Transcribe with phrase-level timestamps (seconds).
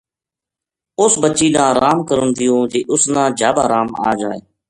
[1.01, 4.39] اس بچی نا آرام کرن دیوں جے اس نا جھب آرام آ جائے